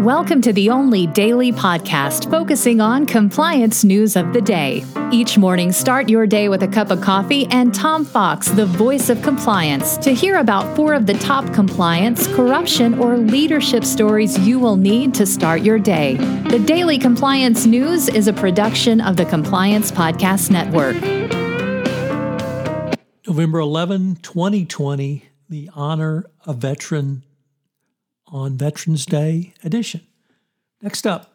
[0.00, 4.82] Welcome to the only daily podcast focusing on compliance news of the day.
[5.12, 9.10] Each morning, start your day with a cup of coffee and Tom Fox, the voice
[9.10, 14.58] of compliance, to hear about four of the top compliance, corruption, or leadership stories you
[14.58, 16.14] will need to start your day.
[16.48, 20.96] The Daily Compliance News is a production of the Compliance Podcast Network.
[23.26, 27.22] November 11, 2020, the Honor a Veteran
[28.30, 30.02] on Veterans Day edition.
[30.82, 31.32] Next up,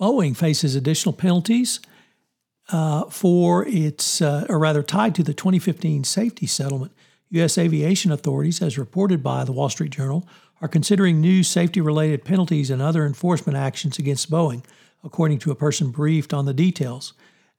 [0.00, 1.80] Boeing faces additional penalties
[2.70, 6.92] uh, for its, uh, or rather tied to the 2015 safety settlement.
[7.30, 7.58] U.S.
[7.58, 10.26] aviation authorities, as reported by the Wall Street Journal,
[10.60, 14.64] are considering new safety related penalties and other enforcement actions against Boeing,
[15.04, 17.12] according to a person briefed on the details.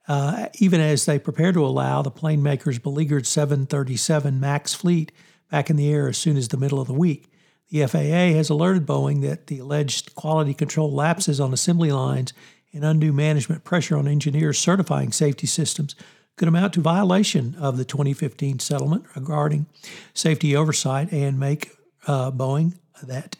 [0.08, 5.12] Uh, even as they prepare to allow the plane maker's beleaguered 737 MAX fleet
[5.50, 7.30] back in the air as soon as the middle of the week.
[7.70, 12.32] The FAA has alerted Boeing that the alleged quality control lapses on assembly lines
[12.72, 15.94] and undue management pressure on engineers certifying safety systems
[16.36, 19.66] could amount to violation of the 2015 settlement regarding
[20.14, 21.70] safety oversight and make
[22.06, 23.36] uh, Boeing, that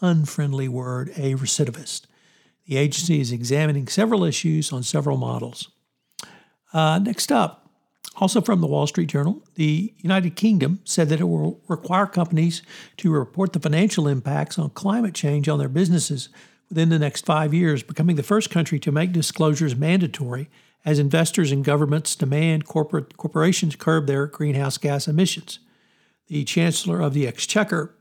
[0.00, 2.02] unfriendly word, a recidivist.
[2.66, 5.70] The agency is examining several issues on several models.
[6.72, 7.59] Uh, next up,
[8.20, 12.62] also from the Wall Street Journal, the United Kingdom said that it will require companies
[12.98, 16.28] to report the financial impacts on climate change on their businesses
[16.68, 20.50] within the next five years, becoming the first country to make disclosures mandatory
[20.84, 25.58] as investors and governments demand corporate corporations curb their greenhouse gas emissions.
[26.28, 27.94] The Chancellor of the Exchequer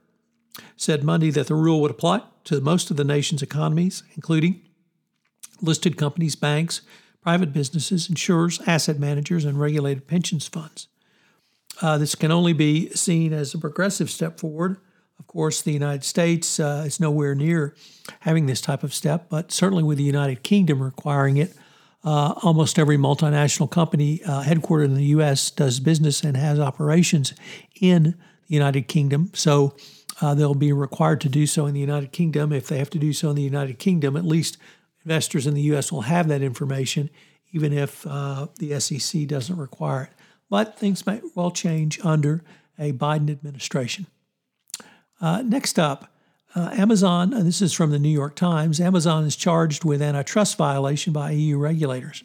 [0.75, 4.61] said Monday that the rule would apply to most of the nation's economies, including
[5.61, 6.81] listed companies, banks,
[7.21, 10.87] private businesses, insurers, asset managers, and regulated pensions funds.
[11.81, 14.77] Uh, this can only be seen as a progressive step forward.
[15.19, 17.75] Of course, the United States uh, is nowhere near
[18.21, 21.53] having this type of step, but certainly with the United Kingdom requiring it,
[22.03, 25.51] uh, almost every multinational company uh, headquartered in the U.S.
[25.51, 27.33] does business and has operations
[27.81, 28.15] in
[28.47, 29.31] the United Kingdom.
[29.33, 29.75] So
[30.21, 32.53] uh, they'll be required to do so in the United Kingdom.
[32.53, 34.57] If they have to do so in the United Kingdom, at least
[35.03, 35.91] investors in the U.S.
[35.91, 37.09] will have that information,
[37.51, 40.09] even if uh, the SEC doesn't require it.
[40.49, 42.43] But things might well change under
[42.77, 44.07] a Biden administration.
[45.21, 46.13] Uh, next up,
[46.55, 48.79] uh, Amazon, this is from the New York Times.
[48.79, 52.23] Amazon is charged with antitrust violation by EU regulators.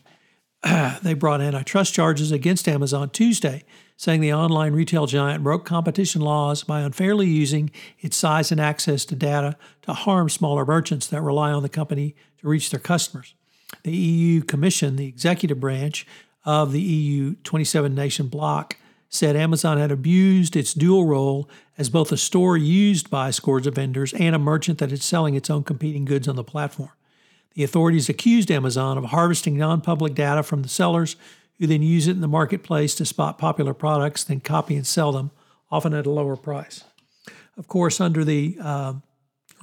[1.02, 3.64] they brought antitrust charges against Amazon Tuesday,
[3.96, 7.70] saying the online retail giant broke competition laws by unfairly using
[8.00, 12.14] its size and access to data to harm smaller merchants that rely on the company
[12.38, 13.34] to reach their customers.
[13.82, 16.06] The EU Commission, the executive branch
[16.44, 18.76] of the EU 27 nation bloc,
[19.08, 21.48] said Amazon had abused its dual role
[21.78, 25.34] as both a store used by scores of vendors and a merchant that is selling
[25.34, 26.90] its own competing goods on the platform.
[27.54, 31.16] The authorities accused Amazon of harvesting non public data from the sellers,
[31.58, 35.12] who then use it in the marketplace to spot popular products, then copy and sell
[35.12, 35.30] them,
[35.70, 36.82] often at a lower price.
[37.56, 38.94] Of course, under the, uh,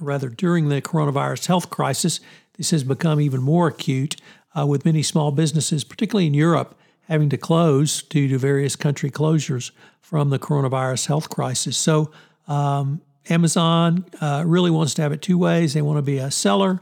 [0.00, 2.20] rather during the coronavirus health crisis,
[2.56, 4.16] this has become even more acute,
[4.58, 6.78] uh, with many small businesses, particularly in Europe,
[7.08, 9.70] having to close due to various country closures
[10.00, 11.76] from the coronavirus health crisis.
[11.76, 12.10] So,
[12.48, 15.74] um, Amazon uh, really wants to have it two ways.
[15.74, 16.80] They want to be a seller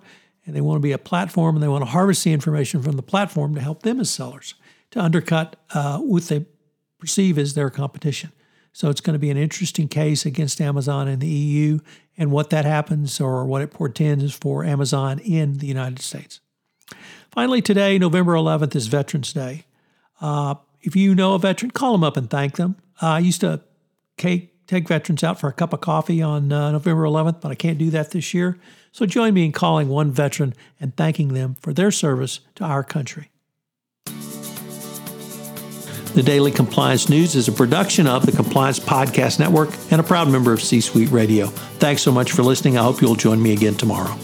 [0.50, 2.96] and they want to be a platform and they want to harvest the information from
[2.96, 4.54] the platform to help them as sellers
[4.90, 6.44] to undercut uh, what they
[6.98, 8.32] perceive as their competition.
[8.72, 11.78] So it's going to be an interesting case against Amazon in the EU
[12.18, 16.40] and what that happens or what it portends for Amazon in the United States.
[17.30, 19.66] Finally, today, November 11th, is Veterans Day.
[20.20, 22.74] Uh, if you know a veteran, call them up and thank them.
[23.00, 23.60] Uh, I used to
[24.18, 27.56] take, take veterans out for a cup of coffee on uh, November 11th, but I
[27.56, 28.56] can't do that this year.
[28.92, 32.84] So join me in calling one veteran and thanking them for their service to our
[32.84, 33.30] country.
[36.14, 40.28] The Daily Compliance News is a production of the Compliance Podcast Network and a proud
[40.28, 41.46] member of C Suite Radio.
[41.78, 42.78] Thanks so much for listening.
[42.78, 44.16] I hope you'll join me again tomorrow.